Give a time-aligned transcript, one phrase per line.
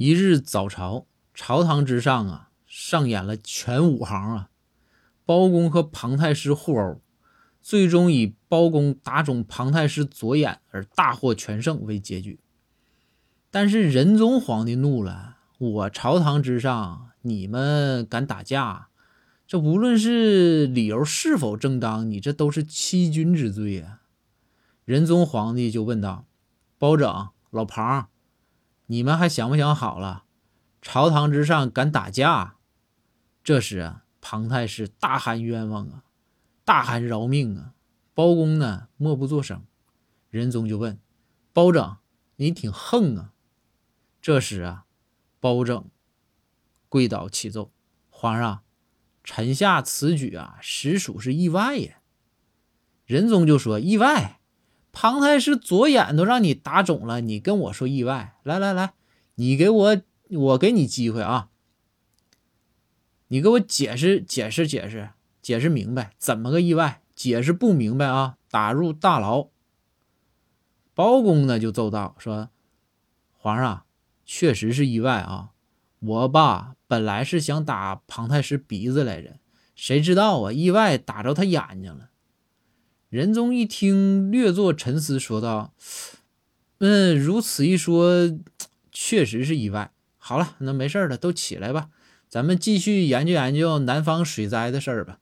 [0.00, 4.50] 一日早朝，朝堂之上啊，上演了全武行啊，
[5.24, 7.00] 包公和庞太师互殴，
[7.60, 12.38] 最终以包公打中庞太师左眼而大获全胜为结局。
[13.50, 18.90] 但是仁宗皇帝怒了：“我朝堂之上，你们敢打架，
[19.48, 24.02] 这无论是理由是否正当，你这都是欺君之罪啊！”
[24.86, 26.24] 仁宗皇帝就问道
[26.78, 28.10] ：“包拯、老庞。”
[28.88, 30.24] 你们还想不想好了？
[30.82, 32.56] 朝堂之上敢打架？
[33.42, 36.04] 这时啊，庞太师大喊冤枉啊，
[36.64, 37.74] 大喊饶命啊！
[38.14, 39.64] 包公呢，默不作声。
[40.30, 41.00] 仁宗就问
[41.52, 41.96] ：“包拯，
[42.36, 43.32] 你挺横啊？”
[44.20, 44.84] 这时啊，
[45.40, 45.90] 包拯
[46.88, 47.72] 跪倒启奏
[48.10, 48.62] ：“皇上，
[49.24, 52.00] 臣下此举啊，实属是意外呀。”
[53.04, 54.36] 仁宗就说：“意外。”
[54.92, 58.34] 庞太师左眼都让你打肿了，你跟我说意外？
[58.42, 58.94] 来来来，
[59.36, 61.50] 你给我，我给你机会啊！
[63.28, 65.10] 你给我解释解释解释
[65.42, 67.02] 解释明白，怎么个意外？
[67.14, 69.48] 解释不明白啊，打入大牢。
[70.94, 72.50] 包公呢就奏道说
[73.36, 73.84] ：“皇上，
[74.24, 75.50] 确实是意外啊！
[76.00, 79.38] 我爸本来是想打庞太师鼻子来着，
[79.76, 82.10] 谁知道啊，意外打着他眼睛了。”
[83.08, 85.72] 仁宗一听，略作沉思，说道
[86.78, 88.38] ：“嗯，如此一说，
[88.92, 89.92] 确实是意外。
[90.18, 91.88] 好了，那没事了，都起来吧，
[92.28, 95.18] 咱们继续研究研究南方水灾的事儿吧。”